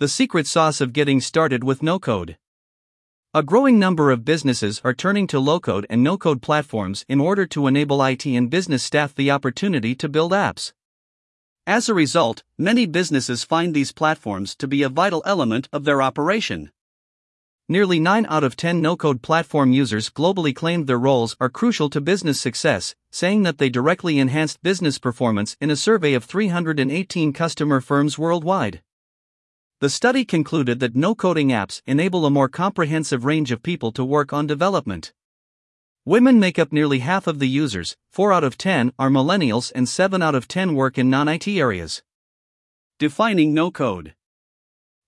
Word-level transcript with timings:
The 0.00 0.06
secret 0.06 0.46
sauce 0.46 0.80
of 0.80 0.92
getting 0.92 1.20
started 1.20 1.64
with 1.64 1.82
no 1.82 1.98
code. 1.98 2.38
A 3.34 3.42
growing 3.42 3.80
number 3.80 4.12
of 4.12 4.24
businesses 4.24 4.80
are 4.84 4.94
turning 4.94 5.26
to 5.26 5.40
low 5.40 5.58
code 5.58 5.86
and 5.90 6.04
no 6.04 6.16
code 6.16 6.40
platforms 6.40 7.04
in 7.08 7.20
order 7.20 7.46
to 7.46 7.66
enable 7.66 8.00
IT 8.04 8.24
and 8.24 8.48
business 8.48 8.84
staff 8.84 9.12
the 9.12 9.32
opportunity 9.32 9.96
to 9.96 10.08
build 10.08 10.30
apps. 10.30 10.72
As 11.66 11.88
a 11.88 11.94
result, 11.94 12.44
many 12.56 12.86
businesses 12.86 13.42
find 13.42 13.74
these 13.74 13.90
platforms 13.90 14.54
to 14.58 14.68
be 14.68 14.84
a 14.84 14.88
vital 14.88 15.20
element 15.26 15.68
of 15.72 15.82
their 15.82 16.00
operation. 16.00 16.70
Nearly 17.68 17.98
9 17.98 18.24
out 18.28 18.44
of 18.44 18.54
10 18.54 18.80
no 18.80 18.96
code 18.96 19.20
platform 19.20 19.72
users 19.72 20.10
globally 20.10 20.54
claimed 20.54 20.86
their 20.86 20.96
roles 20.96 21.36
are 21.40 21.50
crucial 21.50 21.90
to 21.90 22.00
business 22.00 22.40
success, 22.40 22.94
saying 23.10 23.42
that 23.42 23.58
they 23.58 23.68
directly 23.68 24.20
enhanced 24.20 24.62
business 24.62 24.96
performance 24.96 25.56
in 25.60 25.72
a 25.72 25.76
survey 25.76 26.14
of 26.14 26.24
318 26.24 27.32
customer 27.32 27.80
firms 27.80 28.16
worldwide. 28.16 28.80
The 29.80 29.88
study 29.88 30.24
concluded 30.24 30.80
that 30.80 30.96
no 30.96 31.14
coding 31.14 31.50
apps 31.50 31.82
enable 31.86 32.26
a 32.26 32.30
more 32.30 32.48
comprehensive 32.48 33.24
range 33.24 33.52
of 33.52 33.62
people 33.62 33.92
to 33.92 34.04
work 34.04 34.32
on 34.32 34.44
development. 34.44 35.12
Women 36.04 36.40
make 36.40 36.58
up 36.58 36.72
nearly 36.72 36.98
half 36.98 37.28
of 37.28 37.38
the 37.38 37.46
users, 37.46 37.96
4 38.10 38.32
out 38.32 38.42
of 38.42 38.58
10 38.58 38.92
are 38.98 39.08
millennials, 39.08 39.70
and 39.76 39.88
7 39.88 40.20
out 40.20 40.34
of 40.34 40.48
10 40.48 40.74
work 40.74 40.98
in 40.98 41.08
non 41.08 41.28
IT 41.28 41.46
areas. 41.46 42.02
Defining 42.98 43.54
no 43.54 43.70
code. 43.70 44.16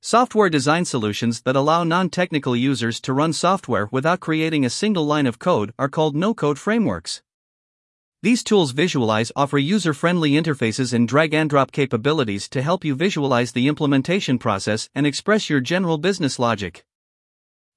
Software 0.03 0.49
design 0.49 0.85
solutions 0.85 1.41
that 1.41 1.57
allow 1.57 1.83
non 1.83 2.09
technical 2.09 2.55
users 2.55 3.01
to 3.01 3.13
run 3.13 3.33
software 3.33 3.89
without 3.91 4.21
creating 4.21 4.65
a 4.65 4.71
single 4.71 5.05
line 5.05 5.27
of 5.27 5.41
code 5.41 5.75
are 5.81 5.89
called 5.89 6.15
no 6.15 6.33
code 6.33 6.61
frameworks. 6.61 7.23
These 8.23 8.45
tools 8.45 8.73
visualize 8.73 9.33
offer 9.35 9.57
user 9.57 9.95
friendly 9.95 10.33
interfaces 10.33 10.93
and 10.93 11.09
drag 11.09 11.33
and 11.33 11.49
drop 11.49 11.73
capabilities 11.73 12.51
to 12.51 12.61
help 12.61 12.85
you 12.85 12.95
visualize 12.95 13.53
the 13.53 13.67
implementation 13.67 14.39
process 14.39 14.91
and 14.95 15.07
express 15.07 15.49
your 15.49 15.61
general 15.61 15.97
business 15.97 16.39
logic. 16.39 16.85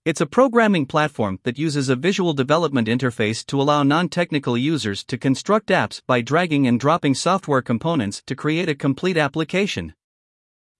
It's 0.03 0.19
a 0.19 0.25
programming 0.25 0.85
platform 0.85 1.39
that 1.43 1.57
uses 1.57 1.87
a 1.87 1.95
visual 1.95 2.33
development 2.33 2.89
interface 2.89 3.45
to 3.45 3.61
allow 3.61 3.83
non 3.83 4.09
technical 4.09 4.57
users 4.57 5.05
to 5.05 5.17
construct 5.17 5.67
apps 5.67 6.01
by 6.05 6.19
dragging 6.19 6.67
and 6.67 6.77
dropping 6.77 7.15
software 7.15 7.61
components 7.61 8.21
to 8.25 8.35
create 8.35 8.67
a 8.67 8.75
complete 8.75 9.15
application. 9.15 9.93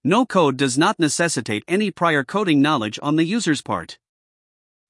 No 0.04 0.26
code 0.26 0.58
does 0.58 0.78
not 0.78 1.00
necessitate 1.00 1.64
any 1.70 1.90
prior 1.90 2.26
coding 2.26 2.62
knowledge 2.62 3.00
on 3.02 3.16
the 3.16 3.24
user's 3.24 3.62
part. 3.62 3.98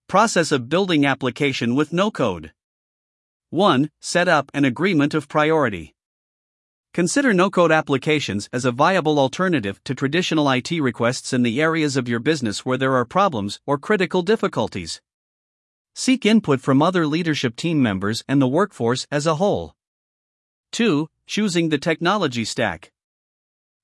Process 0.09 0.52
of 0.52 0.67
building 0.67 1.05
application 1.05 1.76
with 1.76 1.94
no 1.94 2.09
code. 2.09 2.53
1. 3.54 3.92
Set 4.02 4.28
up 4.28 4.50
an 4.56 4.66
agreement 4.66 5.14
of 5.14 5.28
priority. 5.28 5.94
Consider 6.92 7.36
no 7.36 7.52
code 7.52 7.72
applications 7.72 8.50
as 8.52 8.66
a 8.66 8.72
viable 8.72 9.20
alternative 9.20 9.80
to 9.84 9.94
traditional 9.94 10.50
IT 10.50 10.72
requests 10.72 11.34
in 11.34 11.44
the 11.44 11.62
areas 11.62 11.95
of 11.95 12.10
your 12.10 12.20
business 12.20 12.66
where 12.66 12.80
there 12.80 12.95
are 12.95 13.06
problems 13.06 13.60
or 13.68 13.78
critical 13.78 14.23
difficulties. 14.23 15.02
Seek 15.94 16.26
input 16.26 16.62
from 16.62 16.82
other 16.82 17.06
leadership 17.06 17.56
team 17.56 17.80
members 17.80 18.23
and 18.28 18.42
the 18.42 18.48
workforce 18.48 19.06
as 19.12 19.28
a 19.28 19.36
whole. 19.36 19.76
2. 20.72 21.08
Choosing 21.28 21.70
the 21.70 21.78
technology 21.78 22.45
stack. 22.45 22.92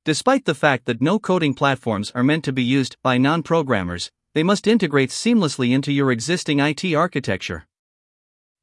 Despite 0.03 0.45
the 0.45 0.55
fact 0.55 0.85
that 0.85 0.99
no 0.99 1.19
coding 1.19 1.53
platforms 1.53 2.11
are 2.15 2.23
meant 2.23 2.43
to 2.45 2.51
be 2.51 2.63
used 2.63 2.97
by 3.03 3.19
non 3.19 3.43
programmers, 3.43 4.09
they 4.33 4.41
must 4.41 4.65
integrate 4.65 5.11
seamlessly 5.11 5.69
into 5.69 5.91
your 5.91 6.11
existing 6.11 6.59
IT 6.59 6.91
architecture. 6.95 7.67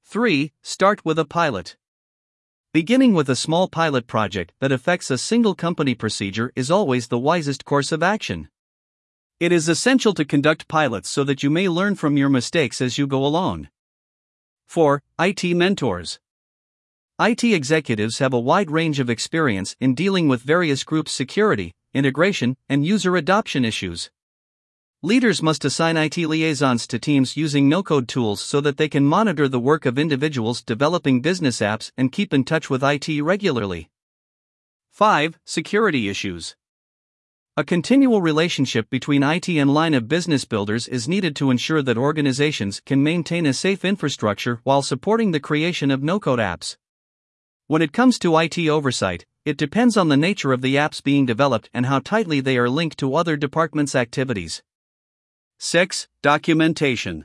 3. 0.08 0.52
Start 0.62 1.04
with 1.04 1.18
a 1.18 1.24
pilot. 1.24 1.76
Beginning 2.72 3.12
with 3.12 3.28
a 3.28 3.34
small 3.34 3.66
pilot 3.66 4.06
project 4.06 4.52
that 4.60 4.70
affects 4.70 5.10
a 5.10 5.18
single 5.18 5.56
company 5.56 5.96
procedure 5.96 6.52
is 6.54 6.70
always 6.70 7.08
the 7.08 7.18
wisest 7.18 7.64
course 7.64 7.90
of 7.90 8.04
action. 8.04 8.48
It 9.40 9.50
is 9.50 9.68
essential 9.68 10.14
to 10.14 10.24
conduct 10.24 10.68
pilots 10.68 11.08
so 11.08 11.24
that 11.24 11.42
you 11.42 11.50
may 11.50 11.68
learn 11.68 11.96
from 11.96 12.16
your 12.16 12.28
mistakes 12.28 12.80
as 12.80 12.96
you 12.96 13.08
go 13.08 13.26
along. 13.26 13.68
4. 14.68 15.02
IT 15.18 15.42
mentors. 15.56 16.20
IT 17.18 17.42
executives 17.42 18.20
have 18.20 18.32
a 18.32 18.38
wide 18.38 18.70
range 18.70 19.00
of 19.00 19.10
experience 19.10 19.74
in 19.80 19.96
dealing 19.96 20.28
with 20.28 20.40
various 20.40 20.84
group 20.84 21.08
security, 21.08 21.74
integration, 21.92 22.56
and 22.68 22.86
user 22.86 23.16
adoption 23.16 23.64
issues. 23.64 24.12
Leaders 25.06 25.40
must 25.40 25.64
assign 25.64 25.96
IT 25.96 26.16
liaisons 26.16 26.84
to 26.84 26.98
teams 26.98 27.36
using 27.36 27.68
no 27.68 27.80
code 27.80 28.08
tools 28.08 28.40
so 28.40 28.60
that 28.60 28.76
they 28.76 28.88
can 28.88 29.04
monitor 29.04 29.46
the 29.46 29.60
work 29.60 29.86
of 29.86 30.00
individuals 30.00 30.64
developing 30.64 31.20
business 31.20 31.60
apps 31.60 31.92
and 31.96 32.10
keep 32.10 32.34
in 32.34 32.42
touch 32.42 32.68
with 32.68 32.82
IT 32.82 33.22
regularly. 33.22 33.88
5. 34.90 35.38
Security 35.44 36.08
issues. 36.08 36.56
A 37.56 37.62
continual 37.62 38.20
relationship 38.20 38.90
between 38.90 39.22
IT 39.22 39.48
and 39.48 39.72
line 39.72 39.94
of 39.94 40.08
business 40.08 40.44
builders 40.44 40.88
is 40.88 41.06
needed 41.06 41.36
to 41.36 41.52
ensure 41.52 41.82
that 41.82 41.96
organizations 41.96 42.80
can 42.80 43.00
maintain 43.00 43.46
a 43.46 43.52
safe 43.52 43.84
infrastructure 43.84 44.58
while 44.64 44.82
supporting 44.82 45.30
the 45.30 45.38
creation 45.38 45.92
of 45.92 46.02
no 46.02 46.18
code 46.18 46.40
apps. 46.40 46.78
When 47.68 47.80
it 47.80 47.92
comes 47.92 48.18
to 48.18 48.36
IT 48.38 48.58
oversight, 48.58 49.24
it 49.44 49.56
depends 49.56 49.96
on 49.96 50.08
the 50.08 50.16
nature 50.16 50.52
of 50.52 50.62
the 50.62 50.74
apps 50.74 51.00
being 51.00 51.26
developed 51.26 51.70
and 51.72 51.86
how 51.86 52.00
tightly 52.00 52.40
they 52.40 52.58
are 52.58 52.68
linked 52.68 52.98
to 52.98 53.14
other 53.14 53.36
departments' 53.36 53.94
activities. 53.94 54.64
6. 55.58 56.06
Documentation. 56.20 57.24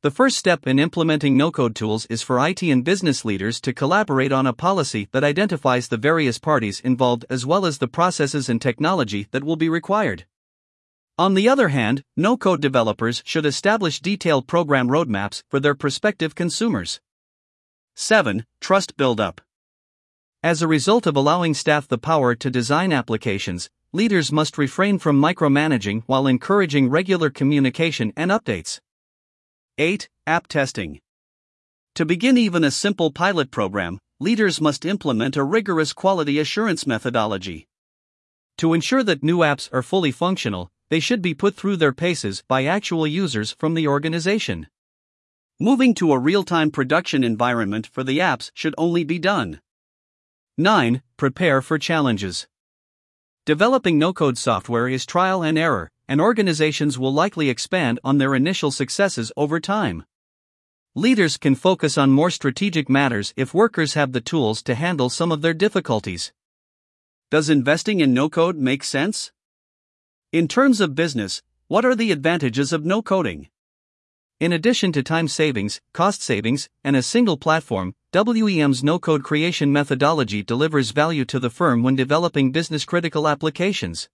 The 0.00 0.10
first 0.10 0.38
step 0.38 0.66
in 0.66 0.78
implementing 0.78 1.36
no 1.36 1.50
code 1.50 1.76
tools 1.76 2.06
is 2.06 2.22
for 2.22 2.44
IT 2.44 2.62
and 2.62 2.82
business 2.82 3.26
leaders 3.26 3.60
to 3.60 3.74
collaborate 3.74 4.32
on 4.32 4.46
a 4.46 4.54
policy 4.54 5.08
that 5.12 5.22
identifies 5.22 5.88
the 5.88 5.98
various 5.98 6.38
parties 6.38 6.80
involved 6.80 7.26
as 7.28 7.44
well 7.44 7.66
as 7.66 7.76
the 7.76 7.88
processes 7.88 8.48
and 8.48 8.60
technology 8.60 9.28
that 9.32 9.44
will 9.44 9.56
be 9.56 9.68
required. 9.68 10.24
On 11.18 11.34
the 11.34 11.46
other 11.46 11.68
hand, 11.68 12.02
no 12.16 12.38
code 12.38 12.62
developers 12.62 13.22
should 13.26 13.44
establish 13.44 14.00
detailed 14.00 14.46
program 14.46 14.88
roadmaps 14.88 15.42
for 15.50 15.60
their 15.60 15.74
prospective 15.74 16.34
consumers. 16.34 17.00
7. 17.96 18.46
Trust 18.62 18.96
buildup. 18.96 19.42
As 20.42 20.62
a 20.62 20.68
result 20.68 21.06
of 21.06 21.16
allowing 21.16 21.52
staff 21.52 21.86
the 21.86 21.98
power 21.98 22.34
to 22.34 22.50
design 22.50 22.94
applications, 22.94 23.68
leaders 23.92 24.32
must 24.32 24.58
refrain 24.58 24.98
from 24.98 25.20
micromanaging 25.20 26.02
while 26.06 26.26
encouraging 26.26 26.90
regular 26.90 27.30
communication 27.30 28.12
and 28.16 28.30
updates. 28.30 28.80
8. 29.78 30.08
App 30.26 30.46
testing. 30.46 31.00
To 31.94 32.04
begin 32.04 32.36
even 32.36 32.64
a 32.64 32.70
simple 32.70 33.10
pilot 33.10 33.50
program, 33.50 33.98
leaders 34.20 34.60
must 34.60 34.84
implement 34.84 35.36
a 35.36 35.44
rigorous 35.44 35.92
quality 35.92 36.38
assurance 36.38 36.86
methodology. 36.86 37.66
To 38.58 38.72
ensure 38.72 39.02
that 39.02 39.22
new 39.22 39.38
apps 39.38 39.68
are 39.72 39.82
fully 39.82 40.10
functional, 40.10 40.70
they 40.88 41.00
should 41.00 41.20
be 41.20 41.34
put 41.34 41.54
through 41.54 41.76
their 41.76 41.92
paces 41.92 42.42
by 42.48 42.64
actual 42.64 43.06
users 43.06 43.52
from 43.52 43.74
the 43.74 43.86
organization. 43.86 44.68
Moving 45.58 45.94
to 45.94 46.12
a 46.12 46.18
real 46.18 46.44
time 46.44 46.70
production 46.70 47.24
environment 47.24 47.86
for 47.86 48.04
the 48.04 48.18
apps 48.18 48.50
should 48.54 48.74
only 48.76 49.04
be 49.04 49.18
done. 49.18 49.60
9. 50.58 51.02
Prepare 51.16 51.60
for 51.60 51.78
challenges. 51.78 52.46
Developing 53.46 53.96
no 53.96 54.12
code 54.12 54.36
software 54.36 54.88
is 54.88 55.06
trial 55.06 55.44
and 55.44 55.56
error, 55.56 55.92
and 56.08 56.20
organizations 56.20 56.98
will 56.98 57.14
likely 57.14 57.48
expand 57.48 58.00
on 58.02 58.18
their 58.18 58.34
initial 58.34 58.72
successes 58.72 59.30
over 59.36 59.60
time. 59.60 60.04
Leaders 60.96 61.36
can 61.36 61.54
focus 61.54 61.96
on 61.96 62.10
more 62.10 62.28
strategic 62.28 62.88
matters 62.88 63.32
if 63.36 63.54
workers 63.54 63.94
have 63.94 64.10
the 64.10 64.20
tools 64.20 64.64
to 64.64 64.74
handle 64.74 65.08
some 65.08 65.30
of 65.30 65.42
their 65.42 65.54
difficulties. 65.54 66.32
Does 67.30 67.48
investing 67.48 68.00
in 68.00 68.12
no 68.12 68.28
code 68.28 68.56
make 68.56 68.82
sense? 68.82 69.30
In 70.32 70.48
terms 70.48 70.80
of 70.80 70.96
business, 70.96 71.40
what 71.68 71.84
are 71.84 71.94
the 71.94 72.10
advantages 72.10 72.72
of 72.72 72.84
no 72.84 73.00
coding? 73.00 73.48
In 74.40 74.52
addition 74.52 74.90
to 74.90 75.04
time 75.04 75.28
savings, 75.28 75.80
cost 75.92 76.20
savings, 76.20 76.68
and 76.82 76.96
a 76.96 77.00
single 77.00 77.36
platform, 77.36 77.94
WEM's 78.24 78.82
no 78.82 78.98
code 78.98 79.22
creation 79.22 79.70
methodology 79.70 80.42
delivers 80.42 80.90
value 80.90 81.26
to 81.26 81.38
the 81.38 81.50
firm 81.50 81.82
when 81.82 81.96
developing 81.96 82.50
business 82.50 82.86
critical 82.86 83.28
applications. 83.28 84.08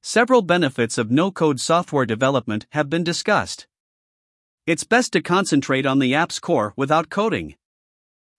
Several 0.00 0.42
benefits 0.42 0.96
of 0.96 1.10
no 1.10 1.32
code 1.32 1.58
software 1.58 2.06
development 2.06 2.68
have 2.70 2.88
been 2.88 3.02
discussed. 3.02 3.66
It's 4.64 4.84
best 4.84 5.12
to 5.14 5.22
concentrate 5.22 5.86
on 5.86 5.98
the 5.98 6.14
app's 6.14 6.38
core 6.38 6.72
without 6.76 7.10
coding. 7.10 7.56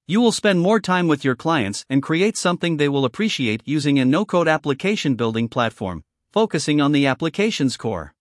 You 0.08 0.22
will 0.22 0.32
spend 0.32 0.62
more 0.62 0.80
time 0.80 1.10
with 1.10 1.26
your 1.26 1.36
clients 1.36 1.86
and 1.90 2.02
create 2.02 2.38
something 2.38 2.78
they 2.78 2.88
will 2.88 3.04
appreciate 3.04 3.64
using 3.66 4.00
a 4.00 4.06
no 4.06 4.24
code 4.24 4.48
application 4.48 5.16
building 5.16 5.50
platform, 5.50 6.02
focusing 6.32 6.80
on 6.80 6.94
the 6.94 7.08
application's 7.08 7.76
core. 7.76 8.14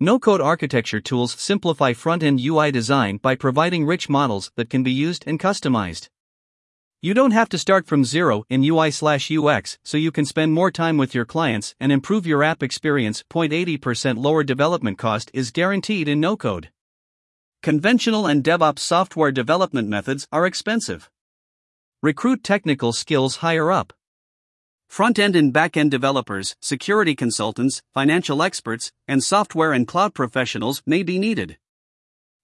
No 0.00 0.20
code 0.20 0.40
architecture 0.40 1.00
tools 1.00 1.32
simplify 1.32 1.92
front 1.92 2.22
end 2.22 2.38
UI 2.40 2.70
design 2.70 3.16
by 3.16 3.34
providing 3.34 3.84
rich 3.84 4.08
models 4.08 4.52
that 4.54 4.70
can 4.70 4.84
be 4.84 4.92
used 4.92 5.24
and 5.26 5.40
customized. 5.40 6.08
You 7.02 7.14
don't 7.14 7.32
have 7.32 7.48
to 7.48 7.58
start 7.58 7.88
from 7.88 8.04
zero 8.04 8.44
in 8.48 8.62
UI 8.62 8.92
UX, 8.92 9.78
so 9.82 9.96
you 9.96 10.12
can 10.12 10.24
spend 10.24 10.52
more 10.52 10.70
time 10.70 10.98
with 10.98 11.16
your 11.16 11.24
clients 11.24 11.74
and 11.80 11.90
improve 11.90 12.28
your 12.28 12.44
app 12.44 12.62
experience. 12.62 13.24
80% 13.28 14.18
lower 14.18 14.44
development 14.44 14.98
cost 14.98 15.32
is 15.34 15.50
guaranteed 15.50 16.06
in 16.06 16.20
no 16.20 16.36
code. 16.36 16.70
Conventional 17.64 18.24
and 18.24 18.44
DevOps 18.44 18.78
software 18.78 19.32
development 19.32 19.88
methods 19.88 20.28
are 20.30 20.46
expensive. 20.46 21.10
Recruit 22.04 22.44
technical 22.44 22.92
skills 22.92 23.38
higher 23.38 23.72
up. 23.72 23.92
Front 24.88 25.18
end 25.18 25.36
and 25.36 25.52
back 25.52 25.76
end 25.76 25.90
developers, 25.90 26.56
security 26.60 27.14
consultants, 27.14 27.82
financial 27.92 28.42
experts, 28.42 28.90
and 29.06 29.22
software 29.22 29.72
and 29.72 29.86
cloud 29.86 30.14
professionals 30.14 30.82
may 30.86 31.02
be 31.02 31.18
needed. 31.18 31.58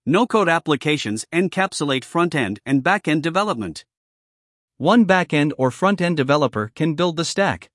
No 0.06 0.26
code 0.26 0.48
applications 0.48 1.24
encapsulate 1.32 2.04
front 2.04 2.34
end 2.34 2.60
and 2.66 2.82
back 2.82 3.08
end 3.08 3.22
development. 3.22 3.84
One 4.76 5.04
back 5.04 5.32
end 5.32 5.54
or 5.56 5.70
front 5.70 6.00
end 6.00 6.16
developer 6.16 6.70
can 6.74 6.94
build 6.94 7.16
the 7.16 7.24
stack. 7.24 7.70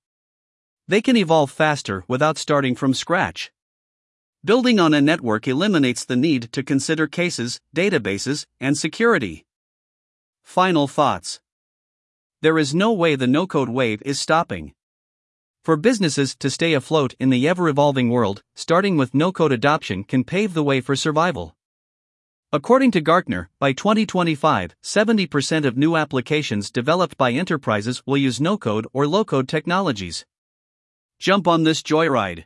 They 0.86 1.02
can 1.02 1.16
evolve 1.16 1.50
faster 1.50 2.04
without 2.06 2.38
starting 2.38 2.76
from 2.76 2.94
scratch. 2.94 3.50
Building 4.44 4.78
on 4.78 4.94
a 4.94 5.00
network 5.00 5.48
eliminates 5.48 6.04
the 6.04 6.16
need 6.16 6.52
to 6.52 6.62
consider 6.62 7.06
cases, 7.06 7.60
databases, 7.76 8.46
and 8.60 8.78
security. 8.78 9.44
Final 10.42 10.86
thoughts 10.86 11.40
There 12.42 12.56
is 12.56 12.74
no 12.74 12.90
way 12.90 13.16
the 13.16 13.26
no 13.26 13.46
code 13.46 13.68
wave 13.68 14.00
is 14.02 14.18
stopping. 14.18 14.72
For 15.62 15.76
businesses 15.76 16.34
to 16.36 16.48
stay 16.48 16.72
afloat 16.72 17.14
in 17.20 17.28
the 17.28 17.46
ever 17.46 17.68
evolving 17.68 18.08
world, 18.08 18.42
starting 18.54 18.96
with 18.96 19.12
no 19.12 19.30
code 19.30 19.52
adoption 19.52 20.04
can 20.04 20.24
pave 20.24 20.54
the 20.54 20.62
way 20.62 20.80
for 20.80 20.96
survival. 20.96 21.54
According 22.50 22.92
to 22.92 23.02
Gartner, 23.02 23.50
by 23.58 23.74
2025, 23.74 24.74
70% 24.82 25.66
of 25.66 25.76
new 25.76 25.96
applications 25.96 26.70
developed 26.70 27.18
by 27.18 27.30
enterprises 27.32 28.02
will 28.06 28.16
use 28.16 28.40
no 28.40 28.56
code 28.56 28.86
or 28.94 29.06
low 29.06 29.22
code 29.22 29.46
technologies. 29.46 30.24
Jump 31.18 31.46
on 31.46 31.64
this 31.64 31.82
joyride. 31.82 32.44